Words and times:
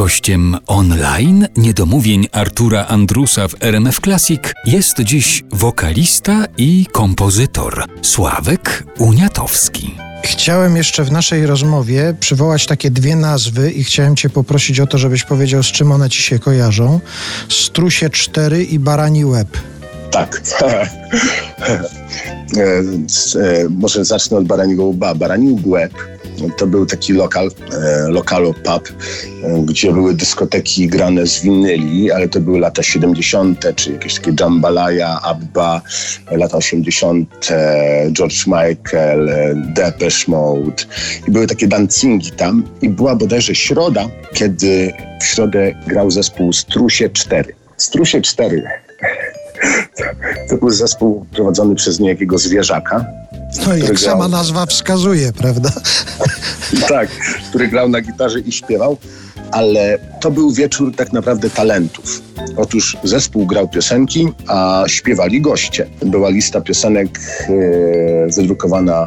Gościem 0.00 0.56
online 0.66 1.48
niedomówień 1.56 2.28
Artura 2.32 2.86
Andrusa 2.86 3.48
w 3.48 3.54
RMF 3.60 4.00
Classic 4.00 4.40
jest 4.66 5.00
dziś 5.00 5.44
wokalista 5.52 6.44
i 6.58 6.86
kompozytor 6.92 7.84
Sławek 8.02 8.84
Uniatowski. 8.98 9.94
Chciałem 10.24 10.76
jeszcze 10.76 11.04
w 11.04 11.12
naszej 11.12 11.46
rozmowie 11.46 12.14
przywołać 12.20 12.66
takie 12.66 12.90
dwie 12.90 13.16
nazwy 13.16 13.70
i 13.70 13.84
chciałem 13.84 14.16
Cię 14.16 14.30
poprosić 14.30 14.80
o 14.80 14.86
to, 14.86 14.98
żebyś 14.98 15.24
powiedział, 15.24 15.62
z 15.62 15.66
czym 15.66 15.92
one 15.92 16.10
Ci 16.10 16.22
się 16.22 16.38
kojarzą. 16.38 17.00
Strusie 17.48 18.10
4 18.10 18.64
i 18.64 18.78
Barani 18.78 19.24
Łeb. 19.24 19.58
Tak. 20.10 20.40
E, 22.56 22.62
e, 23.40 23.68
może 23.68 24.04
zacznę 24.04 24.38
od 24.38 24.44
Baraniego 24.44 24.84
Łba. 24.84 25.14
Barani 25.14 25.58
Łeb 25.66 25.92
to 26.58 26.66
był 26.66 26.86
taki 26.86 27.12
lokal, 27.12 27.50
e, 27.72 28.08
lokalu 28.08 28.54
pub, 28.54 28.92
gdzie 29.64 29.92
były 29.92 30.14
dyskoteki 30.14 30.88
grane 30.88 31.26
z 31.26 31.42
winyli, 31.42 32.12
ale 32.12 32.28
to 32.28 32.40
były 32.40 32.60
lata 32.60 32.82
70., 32.82 33.76
czy 33.76 33.92
jakieś 33.92 34.14
takie 34.14 34.32
Jambalaya, 34.40 35.20
Abba, 35.22 35.82
lata 36.30 36.56
80., 36.56 37.48
George 38.12 38.46
Michael, 38.46 39.30
Depeche 39.74 40.24
Mode. 40.28 40.84
I 41.28 41.30
były 41.30 41.46
takie 41.46 41.66
dancingi 41.66 42.30
tam 42.30 42.64
i 42.82 42.88
była 42.88 43.16
bodajże 43.16 43.54
środa, 43.54 44.08
kiedy 44.34 44.92
w 45.20 45.24
środę 45.24 45.74
grał 45.86 46.10
zespół 46.10 46.52
Strusie 46.52 47.10
4. 47.10 47.54
Strusie 47.76 48.20
4 48.20 48.62
to 50.50 50.56
był 50.56 50.70
zespół 50.70 51.26
prowadzony 51.32 51.74
przez 51.74 52.00
niejakiego 52.00 52.38
zwierzaka. 52.38 53.04
No 53.66 53.76
jak 53.76 53.86
grał... 53.86 53.96
sama 53.96 54.28
nazwa 54.28 54.66
wskazuje, 54.66 55.32
prawda? 55.32 55.72
tak, 56.88 57.08
który 57.48 57.68
grał 57.68 57.88
na 57.88 58.00
gitarze 58.00 58.40
i 58.40 58.52
śpiewał, 58.52 58.96
ale 59.50 59.98
to 60.20 60.30
był 60.30 60.50
wieczór 60.52 60.96
tak 60.96 61.12
naprawdę 61.12 61.50
talentów. 61.50 62.22
Otóż 62.56 62.96
zespół 63.04 63.46
grał 63.46 63.68
piosenki, 63.68 64.28
a 64.48 64.84
śpiewali 64.86 65.40
goście. 65.40 65.86
Była 66.06 66.30
lista 66.30 66.60
piosenek 66.60 67.18
e, 67.18 67.52
wydrukowana 68.36 69.06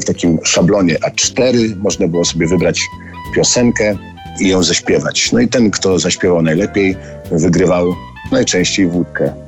w 0.00 0.04
takim 0.04 0.38
szablonie 0.44 0.98
A4. 0.98 1.76
Można 1.76 2.08
było 2.08 2.24
sobie 2.24 2.46
wybrać 2.46 2.80
piosenkę 3.34 3.96
i 4.40 4.48
ją 4.48 4.62
zaśpiewać. 4.62 5.32
No 5.32 5.40
i 5.40 5.48
ten, 5.48 5.70
kto 5.70 5.98
zaśpiewał 5.98 6.42
najlepiej, 6.42 6.96
wygrywał 7.30 7.94
najczęściej 8.32 8.86
wódkę. 8.86 9.45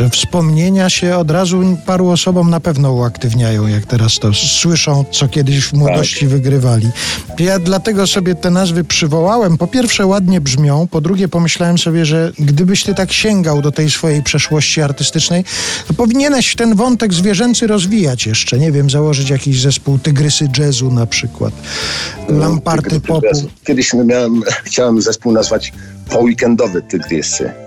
Te 0.00 0.10
wspomnienia 0.10 0.90
się 0.90 1.16
od 1.16 1.30
razu 1.30 1.76
paru 1.86 2.08
osobom 2.08 2.50
na 2.50 2.60
pewno 2.60 2.92
uaktywniają, 2.92 3.66
jak 3.66 3.86
teraz 3.86 4.18
to 4.18 4.34
słyszą, 4.34 5.04
co 5.10 5.28
kiedyś 5.28 5.64
w 5.64 5.72
młodości 5.72 6.20
tak. 6.20 6.28
wygrywali. 6.28 6.90
Ja 7.38 7.58
dlatego 7.58 8.06
sobie 8.06 8.34
te 8.34 8.50
nazwy 8.50 8.84
przywołałem. 8.84 9.58
Po 9.58 9.66
pierwsze, 9.66 10.06
ładnie 10.06 10.40
brzmią, 10.40 10.86
po 10.86 11.00
drugie, 11.00 11.28
pomyślałem 11.28 11.78
sobie, 11.78 12.04
że 12.04 12.32
gdybyś 12.38 12.84
ty 12.84 12.94
tak 12.94 13.12
sięgał 13.12 13.62
do 13.62 13.72
tej 13.72 13.90
swojej 13.90 14.22
przeszłości 14.22 14.80
artystycznej, 14.80 15.44
to 15.88 15.94
powinieneś 15.94 16.56
ten 16.56 16.74
wątek 16.74 17.14
zwierzęcy 17.14 17.66
rozwijać 17.66 18.26
jeszcze. 18.26 18.58
Nie 18.58 18.72
wiem, 18.72 18.90
założyć 18.90 19.30
jakiś 19.30 19.60
zespół 19.60 19.98
Tygrysy 19.98 20.48
Jazzu 20.58 20.92
na 20.92 21.06
przykład, 21.06 21.54
no, 22.28 22.38
Lamparty 22.38 23.00
Popu. 23.00 23.26
Kiedyś 23.64 23.94
miałem, 23.94 24.42
chciałem 24.64 25.02
zespół 25.02 25.32
nazwać 25.32 25.72
Poweekendowy 26.10 26.82
Tygrysy. 26.82 27.50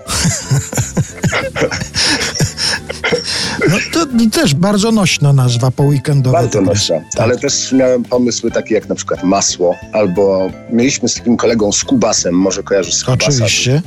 No 3.70 3.76
to 3.92 4.06
też 4.32 4.54
bardzo 4.54 4.92
nośna 4.92 5.32
nazwa 5.32 5.70
po 5.70 5.82
weekendowe. 5.82 6.38
Bardzo 6.38 6.60
nośna, 6.60 6.96
ale 7.18 7.38
też 7.38 7.72
miałem 7.72 8.02
pomysły 8.02 8.50
takie 8.50 8.74
jak 8.74 8.88
na 8.88 8.94
przykład 8.94 9.24
masło, 9.24 9.76
albo 9.92 10.50
mieliśmy 10.70 11.08
z 11.08 11.14
takim 11.14 11.36
kolegą 11.36 11.72
Skubasem, 11.72 12.34
może 12.34 12.62
kojarzysz 12.62 12.94
Skubasa? 12.94 13.30
Oczywiście. 13.30 13.82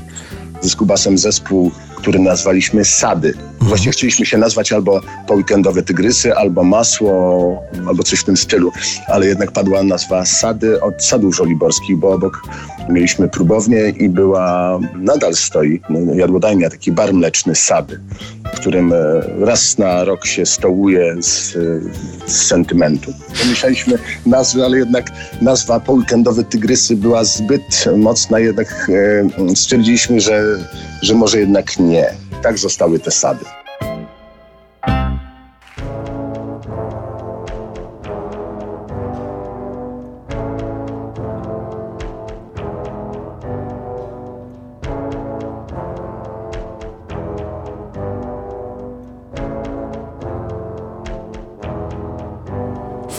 Ze 0.62 0.70
Skubasem 0.70 1.18
zespół 1.18 1.72
który 1.98 2.20
nazwaliśmy 2.20 2.86
Sady. 2.86 3.34
Właściwie 3.68 3.92
chcieliśmy 3.92 4.26
się 4.26 4.38
nazwać 4.38 4.72
albo 4.72 5.02
Poweekendowe 5.28 5.84
Tygrysy, 5.84 6.36
albo 6.36 6.64
Masło, 6.64 7.64
albo 7.88 8.04
coś 8.04 8.20
w 8.20 8.24
tym 8.24 8.38
stylu, 8.38 8.72
ale 9.08 9.26
jednak 9.26 9.52
padła 9.52 9.84
nazwa 9.84 10.26
Sady 10.26 10.82
od 10.82 11.04
Sadów 11.04 11.36
Żoliborskich, 11.36 11.98
bo 11.98 12.12
obok 12.12 12.42
mieliśmy 12.90 13.30
próbownię 13.30 13.90
i 13.90 14.10
była, 14.10 14.80
nadal 14.96 15.36
stoi 15.36 15.82
no, 15.90 16.14
jadłodajnia, 16.14 16.70
taki 16.70 16.92
bar 16.92 17.14
mleczny 17.14 17.56
Sady, 17.56 18.00
w 18.54 18.60
którym 18.60 18.94
e, 18.94 18.96
raz 19.40 19.78
na 19.78 20.04
rok 20.04 20.26
się 20.26 20.46
stołuje 20.46 21.16
z, 21.20 21.52
z 22.26 22.46
sentymentu. 22.48 23.14
Pomyśleliśmy 23.42 23.98
nazwy, 24.26 24.66
ale 24.66 24.78
jednak 24.78 25.12
nazwa 25.42 25.80
Poweekendowe 25.80 26.44
Tygrysy 26.44 26.96
była 26.96 27.24
zbyt 27.24 27.86
mocna, 27.98 28.40
jednak 28.40 28.90
e, 29.50 29.56
stwierdziliśmy, 29.56 30.20
że, 30.20 30.44
że 31.02 31.14
może 31.14 31.40
jednak 31.40 31.80
nie. 31.80 32.14
Tak 32.44 32.58
zostały 32.58 33.00
te 33.00 33.12
sady. 33.12 33.46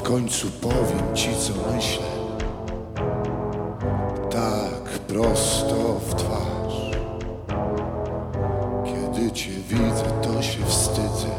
Końcu 0.09 0.51
powiem 0.51 1.17
ci, 1.17 1.29
co 1.37 1.73
myślę. 1.75 2.07
Tak 4.31 4.99
prosto 4.99 5.75
w 6.01 6.15
twarz. 6.15 6.91
Gdy 9.13 9.33
cię 9.33 9.51
widzę, 9.51 10.05
to 10.23 10.43
się 10.43 10.65
wstydzę, 10.67 11.31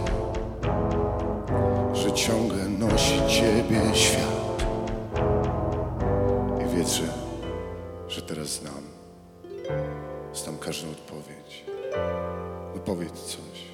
że 1.94 2.12
ciągle 2.12 2.66
nosi 2.66 3.22
ciebie 3.28 3.82
świat. 3.94 4.66
I 6.62 6.78
wiecie, 6.78 7.04
że 8.08 8.22
teraz 8.22 8.48
znam, 8.48 8.84
znam 10.34 10.58
każdą 10.58 10.92
odpowiedź. 10.92 11.66
No 12.76 12.82
powiedz 12.86 13.22
coś. 13.22 13.70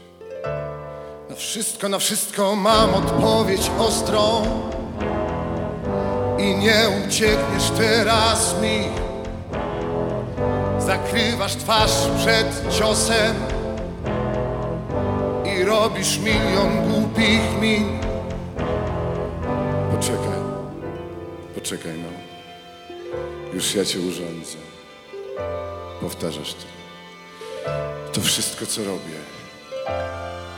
Na 1.29 1.35
wszystko, 1.35 1.89
na 1.89 1.99
wszystko 1.99 2.55
mam 2.55 2.93
odpowiedź 2.93 3.71
ostrą 3.79 4.45
i 6.45 6.55
nie 6.55 6.89
uciekniesz 7.07 7.71
teraz 7.77 8.55
mi. 8.61 8.79
Zakrywasz 10.79 11.55
twarz 11.55 11.91
przed 12.17 12.73
ciosem 12.77 13.35
i 15.45 15.63
robisz 15.63 16.17
milion 16.17 16.89
głupich 16.89 17.61
min. 17.61 17.99
Poczekaj, 19.91 20.39
poczekaj 21.55 21.93
no. 21.97 22.09
Już 23.53 23.75
ja 23.75 23.85
cię 23.85 23.99
urządzę. 23.99 24.57
Powtarzasz 26.01 26.53
to. 26.53 26.65
To 28.13 28.21
wszystko, 28.21 28.65
co 28.65 28.83
robię. 28.83 29.19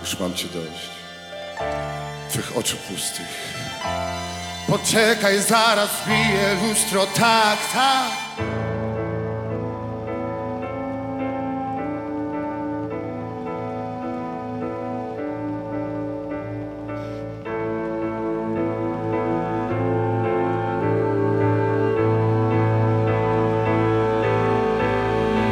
Już 0.02 0.20
mam 0.20 0.34
cię 0.34 0.48
dość. 0.48 0.90
Twych 2.30 2.58
oczu 2.58 2.78
pustych. 2.90 3.67
Poczekaj, 4.68 5.42
zaraz 5.42 5.90
bije 6.08 6.56
lustro, 6.68 7.06
tak, 7.06 7.58
tak. 7.74 8.12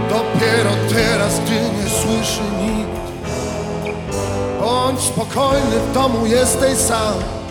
Dopiero 0.10 0.72
teraz, 0.90 1.40
gdy 1.40 1.54
nie 1.54 1.90
słyszy 1.90 2.42
nikt 2.42 3.06
Bądź 4.60 5.00
spokojny, 5.00 5.80
w 5.90 5.94
domu 5.94 6.26
jesteś 6.26 6.78
sam 6.78 7.45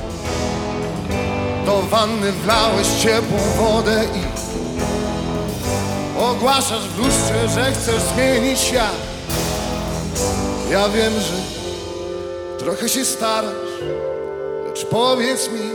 Do 1.67 1.83
wanny 1.83 2.33
wlałeś 2.33 2.87
ciepłą 3.03 3.39
wodę 3.57 4.05
i 4.15 4.25
Ogłaszasz 6.19 6.89
w 6.89 6.99
lustrze, 6.99 7.49
że 7.55 7.73
chcesz 7.73 8.03
zmienić 8.15 8.61
świat. 8.61 8.97
Ja 10.71 10.89
wiem, 10.89 11.13
że 11.21 11.35
trochę 12.59 12.89
się 12.89 13.05
starasz 13.05 13.81
Lecz 14.67 14.85
powiedz 14.85 15.49
mi 15.49 15.71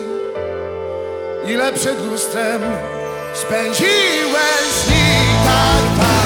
Ile 1.53 1.73
przed 1.73 2.05
lustrem 2.05 2.61
spędziłeś 3.33 4.85
dni? 4.87 5.15
Tak, 5.45 6.07
tak 6.07 6.18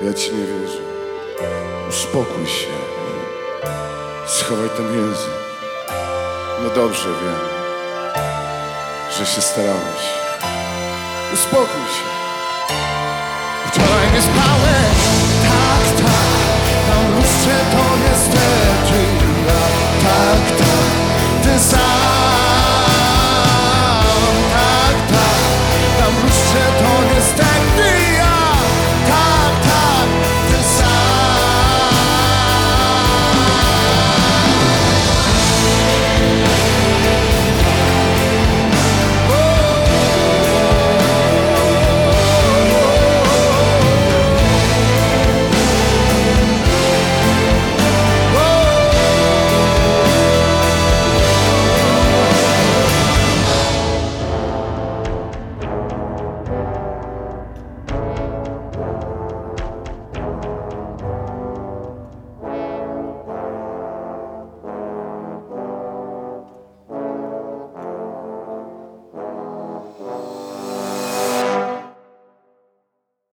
ci 0.00 0.32
nie 0.32 0.44
wierzę. 0.44 0.78
Uspokój 1.88 2.46
się. 2.46 2.66
Schowaj 4.26 4.68
ten 4.76 4.86
język. 4.86 5.36
No 6.62 6.70
dobrze 6.70 7.08
wiem, 7.08 7.40
że 9.18 9.26
się 9.26 9.40
starałeś. 9.40 10.04
Uspokój 11.34 11.86
się. 11.96 12.08
Wczoraj 13.66 14.12
nie 14.14 14.22
spałeś, 14.22 14.98
tak, 15.42 16.04
tak. 16.04 16.26
Na 16.88 17.16
lustrze 17.16 17.56
to 17.72 18.05